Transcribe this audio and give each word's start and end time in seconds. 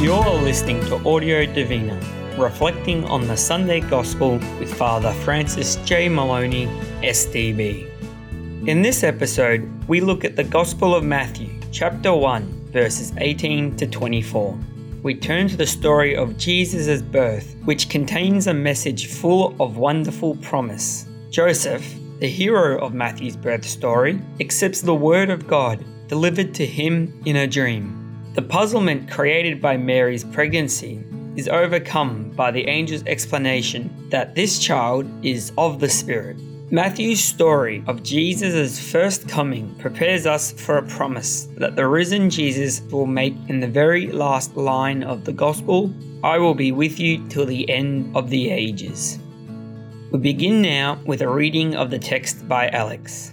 You're 0.00 0.40
listening 0.40 0.80
to 0.86 0.94
Audio 1.06 1.44
Divina, 1.44 1.94
reflecting 2.38 3.04
on 3.04 3.28
the 3.28 3.36
Sunday 3.36 3.80
Gospel 3.80 4.38
with 4.58 4.72
Father 4.72 5.12
Francis 5.12 5.76
J. 5.84 6.08
Moloney, 6.08 6.68
SDB. 7.02 7.86
In 8.66 8.80
this 8.80 9.02
episode, 9.02 9.68
we 9.88 10.00
look 10.00 10.24
at 10.24 10.36
the 10.36 10.42
Gospel 10.42 10.94
of 10.94 11.04
Matthew, 11.04 11.50
chapter 11.70 12.14
1, 12.14 12.70
verses 12.72 13.12
18 13.18 13.76
to 13.76 13.86
24. 13.86 14.58
We 15.02 15.14
turn 15.16 15.48
to 15.48 15.56
the 15.58 15.66
story 15.66 16.16
of 16.16 16.38
Jesus' 16.38 17.02
birth, 17.02 17.54
which 17.66 17.90
contains 17.90 18.46
a 18.46 18.54
message 18.54 19.08
full 19.08 19.54
of 19.60 19.76
wonderful 19.76 20.36
promise. 20.36 21.04
Joseph, 21.28 21.86
the 22.20 22.26
hero 22.26 22.78
of 22.82 22.94
Matthew's 22.94 23.36
birth 23.36 23.66
story, 23.66 24.18
accepts 24.40 24.80
the 24.80 24.94
word 24.94 25.28
of 25.28 25.46
God 25.46 25.84
delivered 26.08 26.54
to 26.54 26.64
him 26.64 27.20
in 27.26 27.36
a 27.36 27.46
dream. 27.46 27.99
The 28.34 28.42
puzzlement 28.42 29.10
created 29.10 29.60
by 29.60 29.76
Mary's 29.76 30.22
pregnancy 30.22 31.02
is 31.34 31.48
overcome 31.48 32.30
by 32.36 32.52
the 32.52 32.66
angel's 32.68 33.02
explanation 33.06 33.90
that 34.10 34.36
this 34.36 34.60
child 34.60 35.08
is 35.24 35.52
of 35.58 35.80
the 35.80 35.88
Spirit. 35.88 36.36
Matthew's 36.70 37.18
story 37.24 37.82
of 37.88 38.04
Jesus' 38.04 38.78
first 38.78 39.28
coming 39.28 39.74
prepares 39.80 40.26
us 40.26 40.52
for 40.52 40.78
a 40.78 40.86
promise 40.86 41.48
that 41.56 41.74
the 41.74 41.88
risen 41.88 42.30
Jesus 42.30 42.82
will 42.92 43.06
make 43.06 43.34
in 43.48 43.58
the 43.58 43.66
very 43.66 44.06
last 44.06 44.56
line 44.56 45.02
of 45.02 45.24
the 45.24 45.32
Gospel 45.32 45.92
I 46.22 46.38
will 46.38 46.54
be 46.54 46.70
with 46.70 47.00
you 47.00 47.26
till 47.28 47.46
the 47.46 47.68
end 47.68 48.14
of 48.14 48.30
the 48.30 48.50
ages. 48.50 49.18
We 50.12 50.20
begin 50.20 50.62
now 50.62 51.00
with 51.04 51.22
a 51.22 51.28
reading 51.28 51.74
of 51.74 51.90
the 51.90 51.98
text 51.98 52.46
by 52.46 52.68
Alex. 52.68 53.32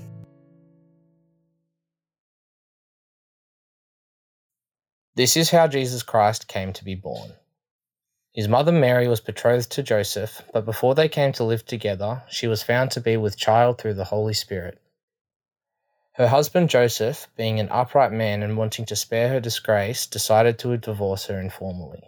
This 5.18 5.36
is 5.36 5.50
how 5.50 5.68
Jesus 5.68 6.04
Christ 6.04 6.48
came 6.48 6.73
to 6.73 6.84
be 6.84 6.94
born. 6.94 7.34
His 8.34 8.48
mother 8.48 8.72
Mary 8.72 9.08
was 9.08 9.20
betrothed 9.20 9.72
to 9.72 9.82
Joseph, 9.82 10.44
but 10.54 10.64
before 10.64 10.94
they 10.94 11.09
came 11.09 11.32
to 11.34 11.44
live 11.44 11.66
together, 11.66 12.22
she 12.30 12.46
was 12.46 12.62
found 12.62 12.92
to 12.92 13.02
be 13.02 13.18
with 13.18 13.36
child 13.36 13.80
through 13.80 13.96
the 13.96 14.12
Holy 14.14 14.36
Spirit. 14.36 14.80
Her 16.14 16.28
husband 16.28 16.70
Joseph, 16.70 17.28
being 17.36 17.59
an 17.59 17.70
upright 17.70 18.12
man 18.12 18.44
and 18.44 18.58
wanting 18.58 18.86
to 18.86 18.96
spare 18.96 19.30
her 19.30 19.40
disgrace, 19.40 20.06
decided 20.06 20.59
to 20.59 20.78
divorce 20.78 21.26
her 21.26 21.40
informally. 21.40 22.04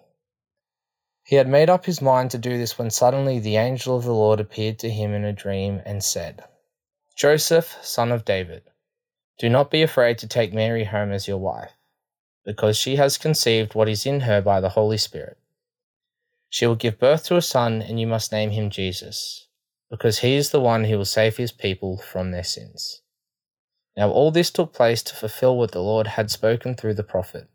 He 1.23 1.37
had 1.37 1.47
made 1.47 1.71
up 1.71 1.85
his 1.85 2.03
mind 2.03 2.29
to 2.29 2.37
do 2.37 2.59
this 2.59 2.77
when 2.77 2.91
suddenly 2.91 3.39
the 3.39 3.57
angel 3.57 3.97
of 3.97 4.03
the 4.03 4.13
Lord 4.13 4.39
appeared 4.39 4.77
to 4.79 4.89
him 4.91 5.15
in 5.15 5.25
a 5.25 5.33
dream 5.33 5.81
and 5.83 6.03
said, 6.03 6.43
Joseph, 7.15 7.75
son 7.81 8.11
of 8.11 8.23
David, 8.23 8.69
do 9.39 9.49
not 9.49 9.71
be 9.71 9.81
afraid 9.81 10.19
to 10.19 10.27
take 10.27 10.53
Mary 10.53 10.83
home 10.83 11.11
as 11.11 11.27
your 11.27 11.39
wife 11.39 11.71
because 12.49 12.75
she 12.75 12.95
has 12.95 13.19
conceived 13.19 13.75
what 13.75 13.87
is 13.87 14.07
in 14.07 14.21
her 14.21 14.41
by 14.41 14.59
the 14.59 14.69
Holy 14.69 14.97
Spirit. 14.97 15.37
She 16.49 16.65
will 16.65 16.73
give 16.73 16.97
birth 16.97 17.25
to 17.25 17.37
a 17.37 17.43
son, 17.43 17.79
and 17.79 17.99
you 17.99 18.07
must 18.07 18.31
name 18.31 18.49
him 18.49 18.71
Jesus, 18.71 19.45
because 19.91 20.21
he 20.21 20.33
is 20.33 20.49
the 20.49 20.59
one 20.59 20.85
who 20.85 20.97
will 20.97 21.05
save 21.05 21.37
his 21.37 21.51
people 21.51 21.99
from 21.99 22.31
their 22.31 22.43
sins. 22.43 23.03
Now 23.95 24.09
all 24.09 24.31
this 24.31 24.49
took 24.49 24.73
place 24.73 25.03
to 25.03 25.15
fulfill 25.15 25.57
what 25.57 25.73
the 25.73 25.83
Lord 25.83 26.07
had 26.07 26.31
spoken 26.31 26.73
through 26.73 26.95
the 26.95 27.03
prophet. 27.03 27.47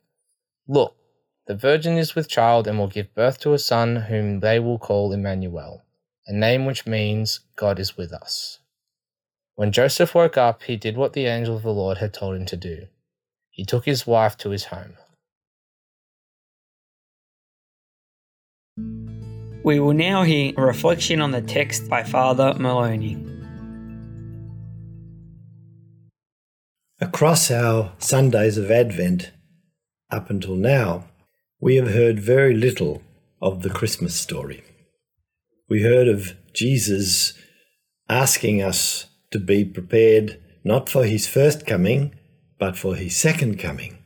Look, 0.68 0.94
the 1.48 1.56
virgin 1.56 1.98
is 1.98 2.14
with 2.14 2.28
child 2.28 2.68
and 2.68 2.78
will 2.78 2.86
give 2.86 3.16
birth 3.16 3.40
to 3.40 3.52
a 3.52 3.58
son 3.58 3.96
whom 3.96 4.38
they 4.38 4.60
will 4.60 4.78
call 4.78 5.12
Emmanuel, 5.12 5.82
a 6.28 6.32
name 6.32 6.66
which 6.66 6.86
means 6.86 7.40
God 7.56 7.80
is 7.80 7.96
with 7.96 8.12
us. 8.12 8.60
When 9.56 9.72
Joseph 9.72 10.14
woke 10.14 10.38
up, 10.38 10.62
he 10.62 10.76
did 10.76 10.96
what 10.96 11.14
the 11.14 11.26
angel 11.26 11.56
of 11.56 11.64
the 11.64 11.72
Lord 11.72 11.98
had 11.98 12.14
told 12.14 12.36
him 12.36 12.46
to 12.46 12.56
do 12.56 12.86
he 13.54 13.64
took 13.64 13.84
his 13.84 14.04
wife 14.04 14.36
to 14.36 14.50
his 14.50 14.64
home. 14.64 14.94
We 19.62 19.78
will 19.78 19.94
now 19.94 20.24
hear 20.24 20.52
a 20.56 20.60
reflection 20.60 21.20
on 21.20 21.30
the 21.30 21.40
text 21.40 21.88
by 21.88 22.02
Father 22.02 22.54
Moloney. 22.58 23.16
Across 27.00 27.52
our 27.52 27.92
Sundays 27.98 28.58
of 28.58 28.72
Advent, 28.72 29.30
up 30.10 30.30
until 30.30 30.56
now, 30.56 31.04
we 31.60 31.76
have 31.76 31.94
heard 31.94 32.18
very 32.18 32.54
little 32.54 33.02
of 33.40 33.62
the 33.62 33.70
Christmas 33.70 34.16
story. 34.16 34.64
We 35.68 35.82
heard 35.82 36.08
of 36.08 36.34
Jesus 36.52 37.34
asking 38.08 38.62
us 38.62 39.06
to 39.30 39.38
be 39.38 39.64
prepared 39.64 40.42
not 40.64 40.88
for 40.88 41.04
his 41.04 41.28
first 41.28 41.66
coming, 41.66 42.16
but 42.64 42.78
for 42.78 42.94
his 42.96 43.14
second 43.14 43.58
coming. 43.58 43.98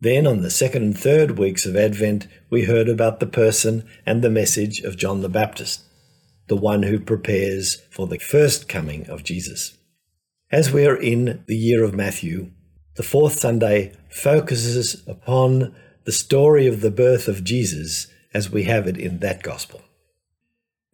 Then, 0.00 0.26
on 0.26 0.42
the 0.42 0.50
second 0.50 0.82
and 0.82 0.98
third 0.98 1.38
weeks 1.38 1.64
of 1.64 1.76
Advent, 1.76 2.26
we 2.50 2.64
heard 2.64 2.88
about 2.88 3.20
the 3.20 3.26
person 3.26 3.88
and 4.04 4.20
the 4.20 4.28
message 4.28 4.80
of 4.80 4.96
John 4.96 5.20
the 5.20 5.28
Baptist, 5.28 5.84
the 6.48 6.56
one 6.56 6.82
who 6.82 6.98
prepares 6.98 7.82
for 7.88 8.08
the 8.08 8.18
first 8.18 8.68
coming 8.68 9.08
of 9.08 9.22
Jesus. 9.22 9.78
As 10.50 10.72
we 10.72 10.88
are 10.88 10.96
in 10.96 11.44
the 11.46 11.56
year 11.56 11.84
of 11.84 11.94
Matthew, 11.94 12.50
the 12.96 13.04
fourth 13.04 13.34
Sunday 13.34 13.92
focuses 14.08 15.06
upon 15.06 15.72
the 16.02 16.10
story 16.10 16.66
of 16.66 16.80
the 16.80 16.90
birth 16.90 17.28
of 17.28 17.44
Jesus 17.44 18.08
as 18.34 18.50
we 18.50 18.64
have 18.64 18.88
it 18.88 18.96
in 18.96 19.20
that 19.20 19.44
Gospel. 19.44 19.82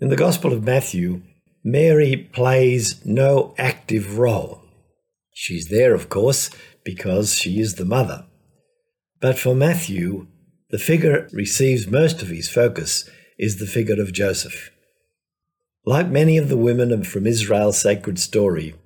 In 0.00 0.10
the 0.10 0.16
Gospel 0.16 0.52
of 0.52 0.64
Matthew, 0.64 1.22
Mary 1.64 2.14
plays 2.14 3.00
no 3.06 3.54
active 3.56 4.18
role. 4.18 4.61
She's 5.42 5.70
there, 5.70 5.92
of 5.92 6.08
course, 6.08 6.50
because 6.84 7.34
she 7.34 7.58
is 7.58 7.74
the 7.74 7.84
mother. 7.84 8.26
But 9.20 9.36
for 9.36 9.56
Matthew, 9.56 10.28
the 10.70 10.78
figure 10.78 11.28
receives 11.32 11.88
most 11.88 12.22
of 12.22 12.28
his 12.28 12.48
focus 12.48 13.10
is 13.40 13.58
the 13.58 13.66
figure 13.66 14.00
of 14.00 14.12
Joseph. 14.12 14.70
Like 15.84 16.06
many 16.06 16.38
of 16.38 16.48
the 16.48 16.56
women 16.56 17.02
from 17.02 17.26
Israel's 17.26 17.80
sacred 17.80 18.20
story, 18.20 18.76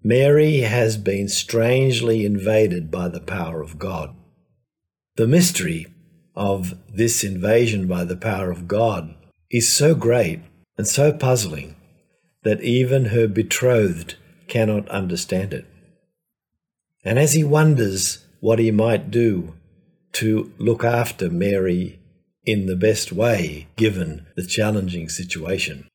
Mary 0.00 0.58
has 0.58 0.96
been 0.96 1.26
strangely 1.26 2.24
invaded 2.24 2.88
by 2.88 3.08
the 3.08 3.18
power 3.18 3.60
of 3.60 3.76
God. 3.76 4.14
The 5.16 5.26
mystery 5.26 5.88
of 6.36 6.74
this 6.88 7.24
invasion 7.24 7.88
by 7.88 8.04
the 8.04 8.16
power 8.16 8.52
of 8.52 8.68
God 8.68 9.12
is 9.50 9.76
so 9.76 9.96
great 9.96 10.38
and 10.78 10.86
so 10.86 11.12
puzzling 11.12 11.74
that 12.44 12.62
even 12.62 13.06
her 13.06 13.26
betrothed 13.26 14.14
cannot 14.46 14.88
understand 14.88 15.52
it. 15.52 15.66
And 17.06 17.20
as 17.20 17.34
he 17.34 17.44
wonders 17.44 18.26
what 18.40 18.58
he 18.58 18.72
might 18.72 19.12
do 19.12 19.54
to 20.14 20.52
look 20.58 20.82
after 20.82 21.30
Mary 21.30 22.00
in 22.44 22.66
the 22.66 22.74
best 22.74 23.12
way 23.12 23.68
given 23.76 24.26
the 24.34 24.44
challenging 24.44 25.08
situation, 25.08 25.86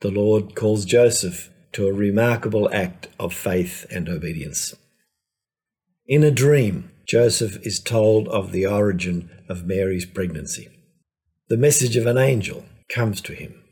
the 0.00 0.10
Lord 0.10 0.54
calls 0.54 0.84
Joseph 0.84 1.50
to 1.72 1.86
a 1.86 1.92
remarkable 1.92 2.68
act 2.70 3.08
of 3.18 3.32
faith 3.32 3.86
and 3.90 4.10
obedience. 4.10 4.74
In 6.06 6.22
a 6.22 6.30
dream, 6.30 6.90
Joseph 7.06 7.56
is 7.66 7.80
told 7.80 8.28
of 8.28 8.52
the 8.52 8.66
origin 8.66 9.30
of 9.48 9.64
Mary's 9.64 10.04
pregnancy. 10.04 10.68
The 11.48 11.56
message 11.56 11.96
of 11.96 12.04
an 12.04 12.18
angel 12.18 12.66
comes 12.90 13.22
to 13.22 13.32
him. 13.32 13.62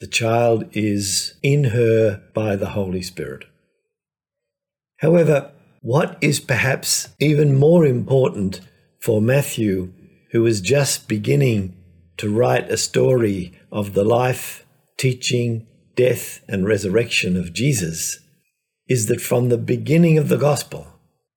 The 0.00 0.08
child 0.08 0.64
is 0.72 1.34
in 1.40 1.64
her 1.64 2.20
by 2.34 2.56
the 2.56 2.70
Holy 2.70 3.02
Spirit. 3.02 3.44
However, 4.98 5.52
what 5.84 6.16
is 6.22 6.40
perhaps 6.40 7.10
even 7.20 7.54
more 7.54 7.84
important 7.84 8.58
for 9.02 9.20
Matthew, 9.20 9.92
who 10.32 10.46
is 10.46 10.62
just 10.62 11.08
beginning 11.08 11.76
to 12.16 12.34
write 12.34 12.70
a 12.70 12.78
story 12.78 13.52
of 13.70 13.92
the 13.92 14.02
life, 14.02 14.64
teaching, 14.96 15.66
death, 15.94 16.42
and 16.48 16.64
resurrection 16.64 17.36
of 17.36 17.52
Jesus, 17.52 18.18
is 18.88 19.08
that 19.08 19.20
from 19.20 19.50
the 19.50 19.58
beginning 19.58 20.16
of 20.16 20.30
the 20.30 20.38
gospel, 20.38 20.86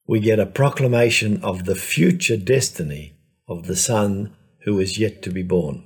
we 0.08 0.22
get 0.22 0.40
a 0.40 0.46
proclamation 0.46 1.44
of 1.44 1.66
the 1.66 1.76
future 1.76 2.38
destiny 2.38 3.18
of 3.50 3.68
the 3.68 3.76
Son 3.76 4.34
who 4.64 4.80
is 4.80 4.98
yet 4.98 5.22
to 5.24 5.30
be 5.30 5.44
born. 5.44 5.84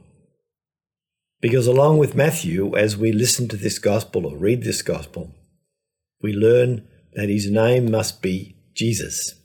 Because 1.42 1.66
along 1.66 1.98
with 1.98 2.14
Matthew, 2.14 2.78
as 2.78 2.96
we 2.96 3.12
listen 3.12 3.48
to 3.48 3.58
this 3.58 3.80
gospel 3.80 4.28
or 4.28 4.38
read 4.38 4.62
this 4.62 4.84
gospel, 4.84 5.34
we 6.22 6.32
learn 6.32 6.88
that 7.14 7.30
his 7.30 7.50
name 7.50 7.92
must 7.92 8.22
be 8.22 8.56
Jesus, 8.74 9.36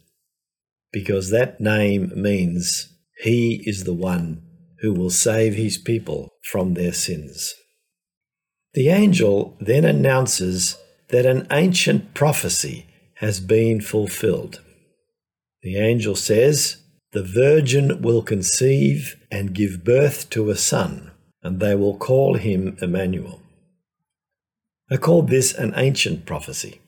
because 0.93 1.31
that 1.31 1.61
name 1.61 2.13
means 2.15 2.93
he 3.23 3.63
is 3.67 3.85
the 3.85 3.95
one 3.95 4.43
who 4.81 4.93
will 4.93 5.11
save 5.11 5.55
his 5.55 5.79
people 5.79 6.31
from 6.51 6.75
their 6.75 6.93
sins. 6.93 7.55
The 8.75 8.89
angel 8.89 9.57
then 9.61 9.85
announces 9.85 10.77
that 11.09 11.27
an 11.27 11.47
ancient 11.51 12.15
prophecy 12.15 12.87
has 13.17 13.41
been 13.41 13.81
fulfilled. 13.81 14.61
The 15.63 15.79
angel 15.79 16.15
says, 16.15 16.77
The 17.13 17.23
virgin 17.23 18.03
will 18.03 18.23
conceive 18.23 19.17
and 19.31 19.55
give 19.55 19.85
birth 19.85 20.29
to 20.31 20.51
a 20.51 20.57
son, 20.57 21.11
and 21.43 21.59
they 21.59 21.75
will 21.75 21.97
call 21.97 22.35
him 22.35 22.77
Emmanuel. 22.83 23.41
I 24.91 24.99
call 24.99 25.23
this 25.23 25.55
an 25.55 25.73
ancient 25.77 26.27
prophecy 26.27 26.81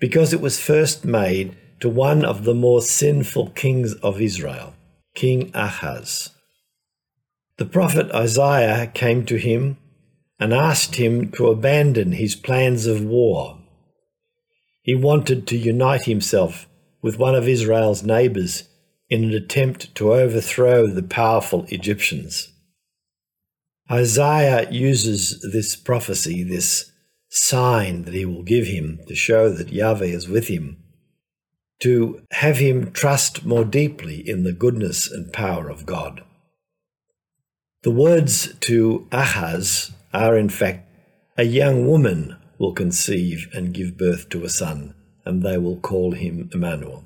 because 0.00 0.32
it 0.32 0.40
was 0.40 0.58
first 0.58 1.04
made 1.04 1.56
to 1.78 1.88
one 1.88 2.24
of 2.24 2.44
the 2.44 2.54
more 2.54 2.82
sinful 2.82 3.50
kings 3.50 3.94
of 3.96 4.20
Israel, 4.20 4.74
King 5.14 5.50
Ahaz. 5.54 6.30
The 7.58 7.66
prophet 7.66 8.10
Isaiah 8.12 8.86
came 8.86 9.24
to 9.26 9.36
him 9.36 9.76
and 10.38 10.54
asked 10.54 10.96
him 10.96 11.30
to 11.32 11.48
abandon 11.48 12.12
his 12.12 12.34
plans 12.34 12.86
of 12.86 13.04
war. 13.04 13.58
He 14.82 14.94
wanted 14.94 15.46
to 15.48 15.58
unite 15.58 16.04
himself 16.04 16.66
with 17.02 17.18
one 17.18 17.34
of 17.34 17.46
Israel's 17.46 18.02
neighbors 18.02 18.64
in 19.10 19.24
an 19.24 19.34
attempt 19.34 19.94
to 19.96 20.14
overthrow 20.14 20.86
the 20.86 21.02
powerful 21.02 21.66
Egyptians. 21.68 22.48
Isaiah 23.90 24.70
uses 24.70 25.44
this 25.52 25.76
prophecy, 25.76 26.44
this 26.44 26.89
sign 27.30 28.02
that 28.02 28.14
he 28.14 28.24
will 28.24 28.42
give 28.42 28.66
him 28.66 29.00
to 29.06 29.14
show 29.14 29.48
that 29.48 29.72
Yahweh 29.72 30.06
is 30.06 30.28
with 30.28 30.48
him, 30.48 30.76
to 31.80 32.20
have 32.32 32.58
him 32.58 32.92
trust 32.92 33.44
more 33.46 33.64
deeply 33.64 34.28
in 34.28 34.42
the 34.42 34.52
goodness 34.52 35.10
and 35.10 35.32
power 35.32 35.70
of 35.70 35.86
God. 35.86 36.22
The 37.82 37.92
words 37.92 38.54
to 38.60 39.08
Ahaz 39.12 39.92
are 40.12 40.36
in 40.36 40.48
fact, 40.48 40.86
a 41.38 41.44
young 41.44 41.86
woman 41.86 42.36
will 42.58 42.74
conceive 42.74 43.48
and 43.54 43.72
give 43.72 43.96
birth 43.96 44.28
to 44.30 44.44
a 44.44 44.50
son, 44.50 44.94
and 45.24 45.42
they 45.42 45.56
will 45.56 45.78
call 45.78 46.12
him 46.12 46.50
Emmanuel. 46.52 47.04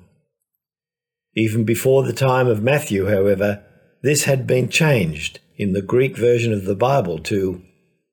Even 1.36 1.64
before 1.64 2.02
the 2.02 2.12
time 2.12 2.48
of 2.48 2.62
Matthew, 2.62 3.06
however, 3.06 3.62
this 4.02 4.24
had 4.24 4.46
been 4.46 4.68
changed 4.68 5.40
in 5.56 5.72
the 5.72 5.82
Greek 5.82 6.16
version 6.16 6.52
of 6.52 6.64
the 6.64 6.74
Bible 6.74 7.18
to 7.18 7.62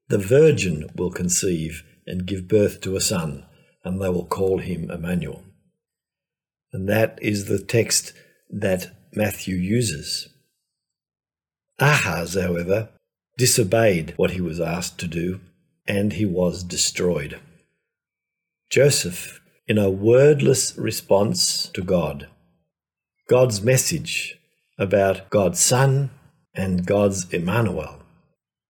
the 0.10 0.18
virgin 0.18 0.90
will 0.96 1.10
conceive 1.10 1.84
and 2.12 2.26
give 2.26 2.46
birth 2.46 2.82
to 2.82 2.98
a 2.98 3.02
son, 3.02 3.46
and 3.86 4.02
they 4.02 4.10
will 4.10 4.26
call 4.26 4.58
him 4.58 4.92
Emmanuel. 4.92 5.46
And 6.74 6.90
that 6.90 7.18
is 7.22 7.46
the 7.46 7.64
text 7.64 8.12
that 8.50 8.94
Matthew 9.14 9.56
uses. 9.56 10.28
Ahaz, 11.80 12.34
however, 12.34 12.90
disobeyed 13.38 14.14
what 14.18 14.32
he 14.32 14.42
was 14.42 14.60
asked 14.60 15.00
to 15.00 15.08
do, 15.08 15.40
and 15.88 16.12
he 16.12 16.26
was 16.26 16.64
destroyed. 16.64 17.40
Joseph, 18.70 19.40
in 19.66 19.78
a 19.78 19.90
wordless 19.90 20.78
response 20.78 21.68
to 21.70 21.82
God, 21.82 22.28
God's 23.30 23.62
message 23.62 24.38
about 24.78 25.30
God's 25.30 25.62
Son 25.62 26.10
and 26.54 26.86
God's 26.86 27.34
Emmanuel. 27.34 28.00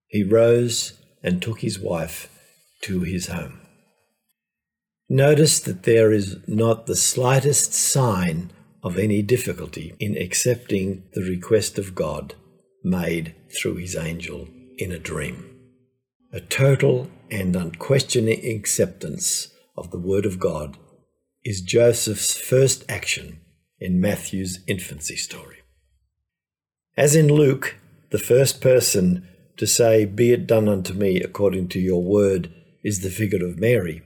He 0.07 0.23
rose 0.23 0.93
and 1.23 1.41
took 1.41 1.61
his 1.61 1.79
wife 1.79 2.30
to 2.81 3.01
his 3.01 3.27
home. 3.27 3.61
Notice 5.09 5.59
that 5.59 5.83
there 5.83 6.11
is 6.11 6.37
not 6.47 6.85
the 6.85 6.95
slightest 6.95 7.73
sign 7.73 8.51
of 8.83 8.97
any 8.97 9.21
difficulty 9.21 9.93
in 9.99 10.17
accepting 10.17 11.03
the 11.13 11.21
request 11.21 11.77
of 11.77 11.93
God 11.93 12.35
made 12.83 13.35
through 13.49 13.75
his 13.75 13.95
angel 13.95 14.47
in 14.77 14.91
a 14.91 14.99
dream. 14.99 15.47
A 16.33 16.39
total 16.39 17.09
and 17.29 17.55
unquestioning 17.55 18.43
acceptance 18.55 19.49
of 19.77 19.91
the 19.91 19.99
Word 19.99 20.25
of 20.25 20.39
God 20.39 20.77
is 21.43 21.61
Joseph's 21.61 22.35
first 22.35 22.83
action 22.89 23.41
in 23.79 23.99
Matthew's 23.99 24.59
infancy 24.67 25.15
story. 25.15 25.57
As 26.95 27.15
in 27.15 27.27
Luke, 27.27 27.75
the 28.11 28.19
first 28.19 28.61
person 28.61 29.27
to 29.57 29.65
say, 29.65 30.05
Be 30.05 30.31
it 30.31 30.47
done 30.47 30.67
unto 30.67 30.93
me 30.93 31.21
according 31.21 31.67
to 31.69 31.79
your 31.79 32.03
word, 32.03 32.53
is 32.83 33.01
the 33.01 33.09
figure 33.09 33.45
of 33.45 33.59
Mary. 33.59 34.01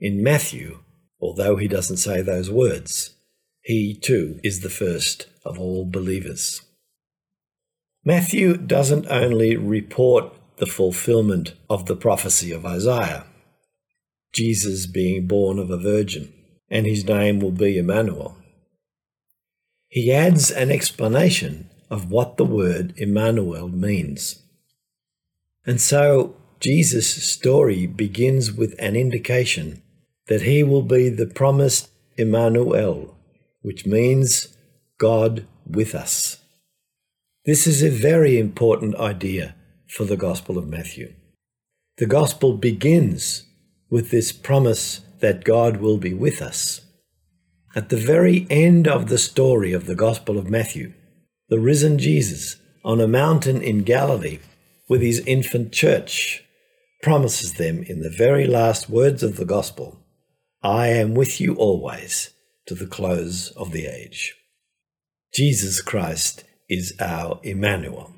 In 0.00 0.22
Matthew, 0.22 0.80
although 1.20 1.56
he 1.56 1.68
doesn't 1.68 1.96
say 1.96 2.22
those 2.22 2.50
words, 2.50 3.14
he 3.60 3.94
too 3.94 4.40
is 4.42 4.60
the 4.60 4.70
first 4.70 5.26
of 5.44 5.58
all 5.58 5.84
believers. 5.84 6.62
Matthew 8.04 8.56
doesn't 8.56 9.06
only 9.10 9.56
report 9.56 10.32
the 10.56 10.66
fulfillment 10.66 11.54
of 11.68 11.86
the 11.86 11.96
prophecy 11.96 12.52
of 12.52 12.64
Isaiah, 12.64 13.26
Jesus 14.32 14.86
being 14.86 15.26
born 15.26 15.58
of 15.58 15.70
a 15.70 15.76
virgin, 15.76 16.32
and 16.70 16.86
his 16.86 17.04
name 17.04 17.40
will 17.40 17.52
be 17.52 17.78
Emmanuel. 17.78 18.36
He 19.88 20.12
adds 20.12 20.50
an 20.50 20.70
explanation 20.70 21.70
of 21.90 22.10
what 22.10 22.36
the 22.36 22.44
word 22.44 22.94
Emmanuel 22.96 23.68
means. 23.68 24.42
And 25.64 25.80
so 25.80 26.36
Jesus' 26.60 27.30
story 27.30 27.86
begins 27.86 28.52
with 28.52 28.74
an 28.78 28.96
indication 28.96 29.82
that 30.26 30.42
he 30.42 30.62
will 30.62 30.82
be 30.82 31.08
the 31.08 31.26
promised 31.26 31.90
Emmanuel, 32.16 33.16
which 33.62 33.86
means 33.86 34.56
God 34.98 35.46
with 35.66 35.94
us. 35.94 36.38
This 37.44 37.66
is 37.66 37.82
a 37.82 37.90
very 37.90 38.38
important 38.38 38.96
idea 38.96 39.54
for 39.88 40.04
the 40.04 40.16
Gospel 40.16 40.58
of 40.58 40.68
Matthew. 40.68 41.14
The 41.96 42.06
Gospel 42.06 42.56
begins 42.56 43.44
with 43.88 44.10
this 44.10 44.32
promise 44.32 45.00
that 45.20 45.44
God 45.44 45.78
will 45.78 45.96
be 45.96 46.12
with 46.12 46.42
us. 46.42 46.80
At 47.74 47.88
the 47.88 47.96
very 47.96 48.46
end 48.50 48.88
of 48.88 49.08
the 49.08 49.18
story 49.18 49.72
of 49.72 49.86
the 49.86 49.94
Gospel 49.94 50.38
of 50.38 50.50
Matthew, 50.50 50.92
the 51.48 51.60
risen 51.60 51.98
Jesus 51.98 52.56
on 52.84 53.00
a 53.00 53.08
mountain 53.08 53.62
in 53.62 53.82
Galilee 53.82 54.40
with 54.88 55.02
his 55.02 55.20
infant 55.20 55.72
church 55.72 56.44
promises 57.02 57.54
them 57.54 57.82
in 57.82 58.00
the 58.00 58.10
very 58.10 58.46
last 58.46 58.90
words 58.90 59.22
of 59.22 59.36
the 59.36 59.44
Gospel 59.44 59.98
I 60.62 60.88
am 60.88 61.14
with 61.14 61.40
you 61.40 61.54
always 61.54 62.34
to 62.66 62.74
the 62.74 62.86
close 62.86 63.52
of 63.52 63.70
the 63.70 63.86
age. 63.86 64.34
Jesus 65.32 65.80
Christ 65.80 66.44
is 66.68 66.94
our 67.00 67.38
Emmanuel, 67.42 68.12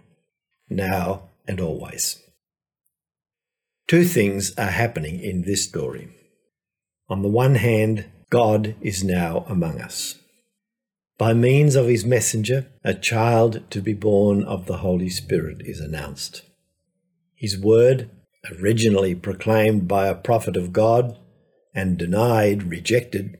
now 0.69 1.29
and 1.47 1.61
always. 1.61 2.23
Two 3.87 4.05
things 4.05 4.57
are 4.57 4.71
happening 4.71 5.21
in 5.21 5.43
this 5.43 5.65
story. 5.65 6.09
On 7.09 7.23
the 7.23 7.29
one 7.29 7.57
hand, 7.57 8.07
God 8.31 8.77
is 8.81 9.05
now 9.05 9.45
among 9.49 9.81
us. 9.81 10.17
By 11.19 11.35
means 11.35 11.75
of 11.75 11.89
his 11.89 12.05
messenger, 12.05 12.69
a 12.83 12.95
child 12.95 13.69
to 13.71 13.83
be 13.83 13.93
born 13.93 14.43
of 14.45 14.67
the 14.67 14.79
Holy 14.79 15.11
Spirit 15.11 15.61
is 15.61 15.81
announced. 15.81 16.43
His 17.35 17.59
word, 17.59 18.09
originally 18.61 19.15
proclaimed 19.15 19.87
by 19.87 20.07
a 20.07 20.15
prophet 20.15 20.57
of 20.57 20.73
God 20.73 21.19
and 21.75 21.99
denied, 21.99 22.65
rejected, 22.65 23.39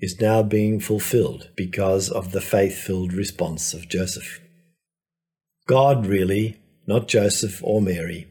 is 0.00 0.20
now 0.20 0.42
being 0.42 0.78
fulfilled 0.78 1.50
because 1.56 2.10
of 2.10 2.32
the 2.32 2.40
faith 2.40 2.76
filled 2.76 3.12
response 3.12 3.72
of 3.72 3.88
Joseph. 3.88 4.40
God, 5.66 6.06
really, 6.06 6.60
not 6.86 7.08
Joseph 7.08 7.60
or 7.64 7.80
Mary, 7.80 8.28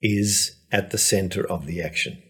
is 0.00 0.56
at 0.70 0.90
the 0.90 0.98
center 0.98 1.46
of 1.46 1.66
the 1.66 1.82
action. 1.82 2.22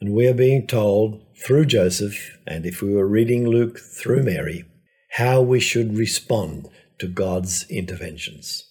And 0.00 0.14
we 0.14 0.28
are 0.28 0.34
being 0.34 0.66
told 0.66 1.20
through 1.44 1.66
Joseph, 1.66 2.38
and 2.46 2.64
if 2.64 2.80
we 2.80 2.94
were 2.94 3.08
reading 3.08 3.46
Luke 3.46 3.78
through 3.78 4.22
Mary, 4.22 4.64
how 5.12 5.40
we 5.40 5.58
should 5.58 5.96
respond 5.96 6.68
to 7.00 7.08
God's 7.08 7.66
interventions. 7.68 8.64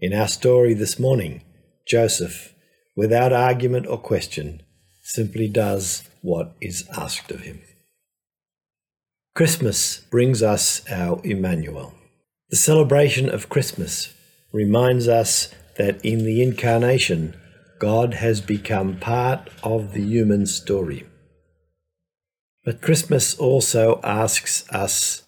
In 0.00 0.12
our 0.12 0.28
story 0.28 0.74
this 0.74 0.98
morning, 0.98 1.42
Joseph, 1.86 2.52
without 2.96 3.32
argument 3.32 3.86
or 3.86 3.98
question, 3.98 4.62
simply 5.02 5.46
does 5.46 6.02
what 6.22 6.56
is 6.60 6.88
asked 6.96 7.30
of 7.30 7.42
him. 7.42 7.60
Christmas 9.34 9.98
brings 10.10 10.42
us 10.42 10.82
our 10.90 11.20
Emmanuel. 11.22 11.92
The 12.48 12.56
celebration 12.56 13.28
of 13.28 13.50
Christmas 13.50 14.14
reminds 14.52 15.08
us 15.08 15.54
that 15.76 16.02
in 16.04 16.24
the 16.24 16.42
incarnation, 16.42 17.36
God 17.78 18.14
has 18.14 18.40
become 18.40 18.96
part 18.96 19.50
of 19.62 19.92
the 19.92 20.00
human 20.00 20.46
story. 20.46 21.04
But 22.64 22.80
Christmas 22.80 23.36
also 23.38 24.00
asks 24.02 24.64
us 24.70 25.24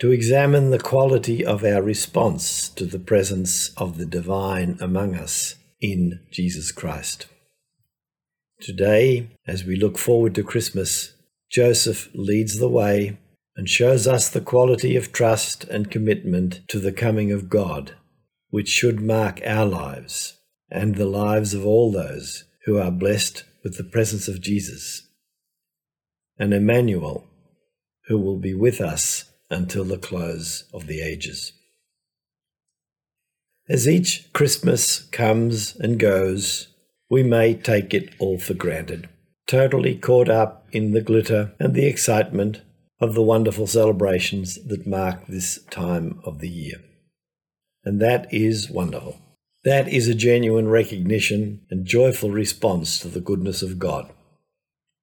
to 0.00 0.12
examine 0.12 0.70
the 0.70 0.78
quality 0.78 1.44
of 1.44 1.64
our 1.64 1.82
response 1.82 2.68
to 2.70 2.84
the 2.84 2.98
presence 2.98 3.70
of 3.76 3.96
the 3.96 4.06
divine 4.06 4.76
among 4.80 5.14
us 5.14 5.54
in 5.80 6.20
Jesus 6.30 6.72
Christ. 6.72 7.26
Today, 8.60 9.30
as 9.46 9.64
we 9.64 9.76
look 9.76 9.98
forward 9.98 10.34
to 10.34 10.42
Christmas, 10.42 11.14
Joseph 11.50 12.10
leads 12.14 12.58
the 12.58 12.68
way 12.68 13.18
and 13.56 13.68
shows 13.68 14.06
us 14.06 14.28
the 14.28 14.40
quality 14.40 14.96
of 14.96 15.12
trust 15.12 15.64
and 15.64 15.90
commitment 15.90 16.60
to 16.68 16.78
the 16.78 16.92
coming 16.92 17.32
of 17.32 17.48
God, 17.48 17.94
which 18.50 18.68
should 18.68 19.00
mark 19.00 19.40
our 19.44 19.66
lives 19.66 20.38
and 20.70 20.94
the 20.94 21.06
lives 21.06 21.54
of 21.54 21.66
all 21.66 21.90
those 21.90 22.44
who 22.64 22.78
are 22.78 22.90
blessed 22.90 23.44
with 23.64 23.76
the 23.76 23.84
presence 23.84 24.28
of 24.28 24.40
Jesus, 24.40 25.08
and 26.38 26.54
Emmanuel, 26.54 27.26
who 28.06 28.18
will 28.18 28.38
be 28.38 28.54
with 28.54 28.80
us 28.80 29.24
until 29.50 29.84
the 29.84 29.98
close 29.98 30.64
of 30.72 30.86
the 30.86 31.00
ages. 31.02 31.52
As 33.70 33.86
each 33.86 34.32
Christmas 34.32 35.02
comes 35.12 35.76
and 35.76 35.96
goes, 35.96 36.66
we 37.08 37.22
may 37.22 37.54
take 37.54 37.94
it 37.94 38.12
all 38.18 38.36
for 38.36 38.52
granted, 38.52 39.08
totally 39.46 39.94
caught 39.94 40.28
up 40.28 40.66
in 40.72 40.90
the 40.90 41.00
glitter 41.00 41.52
and 41.60 41.72
the 41.72 41.86
excitement 41.86 42.62
of 43.00 43.14
the 43.14 43.22
wonderful 43.22 43.68
celebrations 43.68 44.56
that 44.66 44.88
mark 44.88 45.24
this 45.28 45.62
time 45.70 46.20
of 46.24 46.40
the 46.40 46.48
year. 46.48 46.78
and 47.84 48.00
that 48.00 48.26
is 48.34 48.68
wonderful. 48.68 49.16
That 49.62 49.86
is 49.86 50.08
a 50.08 50.16
genuine 50.16 50.66
recognition 50.66 51.60
and 51.70 51.86
joyful 51.86 52.32
response 52.32 52.98
to 52.98 53.08
the 53.08 53.20
goodness 53.20 53.62
of 53.62 53.78
God, 53.78 54.12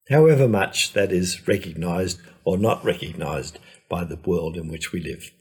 however 0.09 0.47
much 0.47 0.91
that 0.91 1.13
is 1.13 1.47
recognized 1.47 2.19
or 2.43 2.57
not 2.57 2.83
recognized 2.83 3.59
by 3.89 4.03
the 4.03 4.17
world 4.17 4.57
in 4.57 4.67
which 4.67 4.91
we 4.91 4.99
live. 4.99 5.31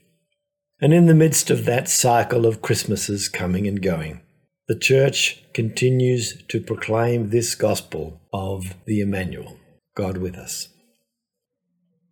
And 0.79 0.93
in 0.93 1.07
the 1.07 1.15
midst 1.15 1.49
of 1.49 1.65
that 1.65 1.89
cycle 1.89 2.45
of 2.45 2.61
Christmases 2.61 3.29
coming 3.29 3.67
and 3.67 3.81
going, 3.81 4.21
the 4.67 4.77
Church 4.77 5.43
continues 5.53 6.43
to 6.49 6.61
proclaim 6.61 7.29
this 7.29 7.55
gospel 7.55 8.21
of 8.31 8.75
the 8.85 9.01
Emmanuel, 9.01 9.57
God 9.95 10.17
with 10.17 10.35
us. 10.35 10.69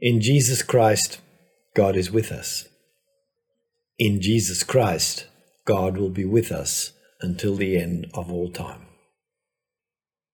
In 0.01 0.19
Jesus 0.19 0.63
Christ, 0.63 1.19
God 1.75 1.95
is 1.95 2.11
with 2.11 2.31
us. 2.31 2.67
In 3.99 4.21
Jesus 4.21 4.63
Christ, 4.63 5.27
God 5.65 5.97
will 5.97 6.09
be 6.09 6.25
with 6.25 6.51
us 6.51 6.93
until 7.21 7.55
the 7.55 7.77
end 7.77 8.07
of 8.13 8.31
all 8.31 8.49
time. 8.49 8.87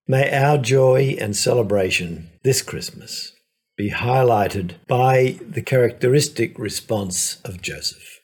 May 0.08 0.34
our 0.34 0.58
joy 0.58 1.16
and 1.20 1.36
celebration 1.36 2.30
this 2.44 2.62
Christmas 2.62 3.34
be 3.78 3.92
highlighted 3.92 4.76
by 4.88 5.40
the 5.42 5.62
characteristic 5.62 6.58
response 6.58 7.42
of 7.44 7.62
Joseph, 7.62 8.20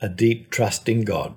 a 0.00 0.08
deep 0.08 0.50
trust 0.50 0.88
in 0.88 1.04
God. 1.04 1.34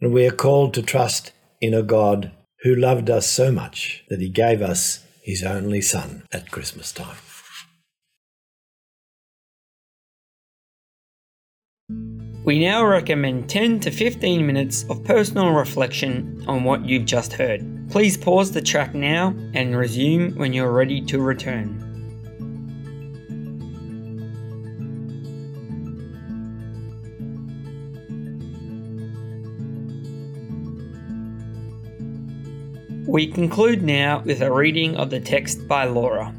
And 0.00 0.12
we 0.12 0.26
are 0.26 0.32
called 0.32 0.74
to 0.74 0.82
trust 0.82 1.32
in 1.60 1.74
a 1.74 1.82
God 1.82 2.32
who 2.62 2.74
loved 2.74 3.10
us 3.10 3.26
so 3.26 3.50
much 3.52 4.04
that 4.08 4.20
he 4.20 4.28
gave 4.28 4.62
us 4.62 5.04
his 5.22 5.42
only 5.42 5.80
Son 5.80 6.24
at 6.32 6.50
Christmas 6.50 6.92
time. 6.92 7.16
We 12.44 12.58
now 12.58 12.84
recommend 12.84 13.50
10 13.50 13.80
to 13.80 13.90
15 13.90 14.46
minutes 14.46 14.84
of 14.88 15.04
personal 15.04 15.50
reflection 15.50 16.42
on 16.48 16.64
what 16.64 16.84
you've 16.86 17.04
just 17.04 17.34
heard. 17.34 17.90
Please 17.90 18.16
pause 18.16 18.52
the 18.52 18.62
track 18.62 18.94
now 18.94 19.34
and 19.52 19.76
resume 19.76 20.34
when 20.36 20.54
you're 20.54 20.72
ready 20.72 21.02
to 21.02 21.20
return. 21.20 21.87
We 33.08 33.26
conclude 33.26 33.82
now 33.82 34.20
with 34.20 34.42
a 34.42 34.52
reading 34.52 34.94
of 34.98 35.08
the 35.08 35.18
text 35.18 35.66
by 35.66 35.86
Laura. 35.86 36.34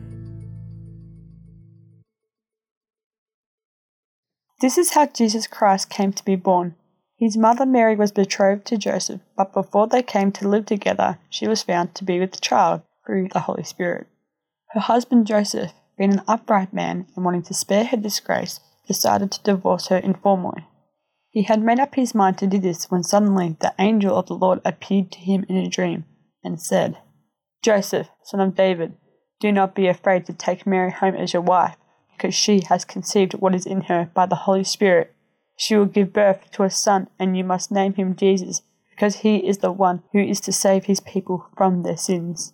This 4.61 4.77
is 4.77 4.91
how 4.91 5.07
Jesus 5.07 5.47
Christ 5.47 5.89
came 5.89 6.13
to 6.13 6.23
be 6.23 6.35
born. 6.35 6.75
His 7.17 7.35
mother 7.35 7.65
Mary 7.65 7.95
was 7.95 8.11
betrothed 8.11 8.65
to 8.65 8.77
Joseph, 8.77 9.21
but 9.35 9.51
before 9.51 9.87
they 9.87 10.03
came 10.03 10.31
to 10.33 10.47
live 10.47 10.67
together, 10.67 11.17
she 11.27 11.47
was 11.47 11.63
found 11.63 11.95
to 11.95 12.03
be 12.03 12.19
with 12.19 12.39
child 12.39 12.83
through 13.03 13.29
the 13.29 13.39
Holy 13.39 13.63
Spirit. 13.63 14.05
Her 14.73 14.81
husband 14.81 15.25
Joseph, 15.25 15.71
being 15.97 16.13
an 16.13 16.21
upright 16.27 16.71
man 16.71 17.07
and 17.15 17.25
wanting 17.25 17.41
to 17.45 17.55
spare 17.55 17.85
her 17.85 17.97
disgrace, 17.97 18.59
decided 18.85 19.31
to 19.31 19.41
divorce 19.41 19.87
her 19.87 19.97
informally. 19.97 20.67
He 21.31 21.41
had 21.41 21.63
made 21.63 21.79
up 21.79 21.95
his 21.95 22.13
mind 22.13 22.37
to 22.37 22.45
do 22.45 22.59
this 22.59 22.91
when 22.91 23.01
suddenly 23.01 23.57
the 23.59 23.73
angel 23.79 24.15
of 24.15 24.27
the 24.27 24.35
Lord 24.35 24.61
appeared 24.63 25.11
to 25.13 25.19
him 25.19 25.47
in 25.49 25.57
a 25.57 25.67
dream 25.67 26.05
and 26.43 26.61
said, 26.61 26.97
Joseph, 27.61 28.07
son 28.23 28.39
of 28.39 28.55
David, 28.55 28.95
do 29.39 29.51
not 29.51 29.75
be 29.75 29.87
afraid 29.87 30.25
to 30.25 30.33
take 30.33 30.67
Mary 30.67 30.91
home 30.91 31.15
as 31.15 31.33
your 31.33 31.41
wife 31.41 31.75
because 32.19 32.35
she 32.35 32.61
has 32.67 32.83
conceived 32.83 33.33
what 33.35 33.55
is 33.55 33.65
in 33.65 33.81
her 33.81 34.11
by 34.13 34.25
the 34.25 34.35
Holy 34.35 34.63
Spirit. 34.63 35.15
She 35.55 35.75
will 35.75 35.85
give 35.85 36.11
birth 36.13 36.51
to 36.51 36.63
a 36.63 36.69
son, 36.69 37.07
and 37.17 37.37
you 37.37 37.43
must 37.43 37.71
name 37.71 37.93
him 37.93 38.15
Jesus, 38.15 38.61
because 38.91 39.17
he 39.17 39.37
is 39.37 39.59
the 39.59 39.71
one 39.71 40.03
who 40.11 40.19
is 40.19 40.41
to 40.41 40.51
save 40.51 40.85
his 40.85 40.99
people 40.99 41.47
from 41.57 41.83
their 41.83 41.97
sins. 41.97 42.53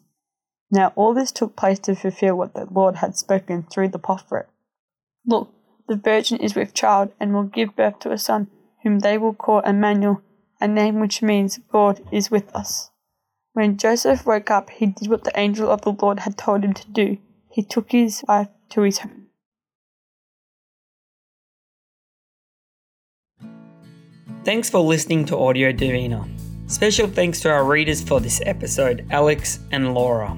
Now 0.72 0.94
all 0.96 1.14
this 1.14 1.32
took 1.32 1.56
place 1.56 1.80
to 1.80 1.96
fulfill 1.96 2.36
what 2.36 2.54
the 2.54 2.68
Lord 2.70 2.98
had 2.98 3.16
spoken 3.16 3.64
through 3.64 3.90
the 3.90 4.00
prophet. 4.00 4.48
Look, 5.26 5.52
the 5.88 5.96
virgin 5.96 6.40
is 6.40 6.56
with 6.56 6.74
child 6.74 7.12
and 7.20 7.34
will 7.34 7.44
give 7.44 7.76
birth 7.76 8.00
to 8.00 8.12
a 8.12 8.18
son, 8.18 8.48
whom 8.84 9.00
they 9.00 9.18
will 9.18 9.34
call 9.34 9.60
Emmanuel, 9.60 10.22
a 10.62 10.68
name 10.68 11.00
which 11.00 11.22
means 11.22 11.60
God 11.72 12.02
is 12.12 12.32
with 12.32 12.56
us. 12.56 12.90
When 13.56 13.78
Joseph 13.78 14.26
woke 14.26 14.52
up, 14.52 14.70
he 14.70 14.88
did 14.88 15.08
what 15.08 15.24
the 15.24 15.32
angel 15.40 15.72
of 15.72 15.80
the 15.80 15.94
Lord 15.94 16.20
had 16.20 16.38
told 16.38 16.66
him 16.66 16.74
to 16.74 16.92
do. 16.92 17.18
He 17.50 17.64
took 17.64 17.94
his 17.94 18.22
wife 18.28 18.50
to 18.72 18.82
his 18.82 19.00
home. 19.00 19.28
Thanks 24.44 24.70
for 24.70 24.80
listening 24.82 25.24
to 25.28 25.38
Audio 25.38 25.72
Divina. 25.72 26.28
Special 26.68 27.08
thanks 27.08 27.40
to 27.40 27.50
our 27.50 27.64
readers 27.64 28.04
for 28.04 28.20
this 28.20 28.42
episode, 28.46 29.08
Alex 29.10 29.60
and 29.72 29.94
Laura. 29.94 30.36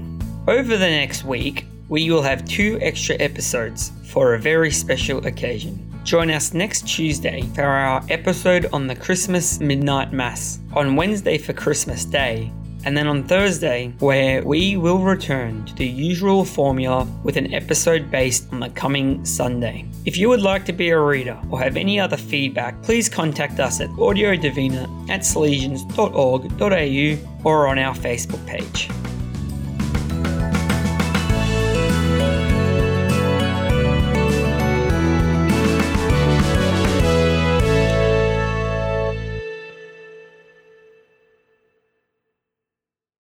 Over 0.47 0.77
the 0.77 0.87
next 0.87 1.23
week, 1.23 1.65
we 1.89 2.11
will 2.11 2.21
have 2.21 2.45
two 2.45 2.77
extra 2.83 3.15
episodes 3.19 3.93
for 4.05 4.35
a 4.35 4.39
very 4.39 4.69
special 4.69 5.25
occasion. 5.25 5.83
Join 6.03 6.29
us 6.29 6.53
next 6.53 6.87
Tuesday 6.87 7.41
for 7.55 7.63
our 7.63 8.03
episode 8.09 8.67
on 8.71 8.85
the 8.85 8.95
Christmas 8.95 9.59
Midnight 9.59 10.13
Mass. 10.13 10.59
On 10.73 10.95
Wednesday 10.95 11.39
for 11.39 11.53
Christmas 11.53 12.05
Day, 12.05 12.51
and 12.85 12.97
then 12.97 13.07
on 13.07 13.23
Thursday, 13.23 13.93
where 13.99 14.43
we 14.43 14.77
will 14.77 14.99
return 14.99 15.65
to 15.65 15.73
the 15.75 15.85
usual 15.85 16.45
formula 16.45 17.07
with 17.23 17.37
an 17.37 17.53
episode 17.53 18.09
based 18.11 18.51
on 18.51 18.59
the 18.59 18.69
coming 18.69 19.23
Sunday. 19.25 19.85
If 20.05 20.17
you 20.17 20.29
would 20.29 20.41
like 20.41 20.65
to 20.65 20.73
be 20.73 20.89
a 20.89 20.99
reader 20.99 21.39
or 21.49 21.59
have 21.59 21.77
any 21.77 21.99
other 21.99 22.17
feedback, 22.17 22.81
please 22.83 23.09
contact 23.09 23.59
us 23.59 23.81
at 23.81 23.89
audiodivina 23.91 25.09
at 25.09 25.21
salesians.org.au 25.21 27.41
or 27.43 27.67
on 27.67 27.79
our 27.79 27.95
Facebook 27.95 28.45
page. 28.45 28.89